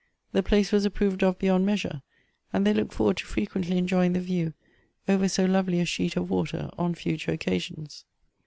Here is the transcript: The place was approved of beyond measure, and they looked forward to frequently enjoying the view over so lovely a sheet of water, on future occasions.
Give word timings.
The 0.31 0.41
place 0.41 0.71
was 0.71 0.83
approved 0.83 1.21
of 1.23 1.37
beyond 1.37 1.67
measure, 1.67 2.01
and 2.51 2.65
they 2.65 2.73
looked 2.73 2.91
forward 2.91 3.17
to 3.17 3.25
frequently 3.27 3.77
enjoying 3.77 4.13
the 4.13 4.19
view 4.19 4.55
over 5.07 5.29
so 5.29 5.45
lovely 5.45 5.79
a 5.79 5.85
sheet 5.85 6.15
of 6.17 6.27
water, 6.27 6.71
on 6.75 6.95
future 6.95 7.31
occasions. 7.33 8.03